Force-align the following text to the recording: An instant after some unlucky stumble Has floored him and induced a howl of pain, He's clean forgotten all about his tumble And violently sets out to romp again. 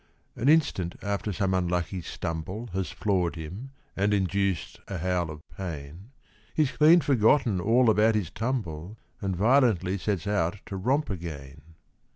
An 0.35 0.49
instant 0.49 0.95
after 1.03 1.31
some 1.31 1.53
unlucky 1.53 2.01
stumble 2.01 2.69
Has 2.73 2.89
floored 2.89 3.35
him 3.35 3.69
and 3.95 4.15
induced 4.15 4.79
a 4.87 4.97
howl 4.97 5.29
of 5.29 5.41
pain, 5.55 6.09
He's 6.55 6.71
clean 6.71 7.01
forgotten 7.01 7.61
all 7.61 7.87
about 7.87 8.15
his 8.15 8.31
tumble 8.31 8.97
And 9.21 9.35
violently 9.35 9.99
sets 9.99 10.25
out 10.25 10.57
to 10.65 10.75
romp 10.75 11.11
again. 11.11 11.75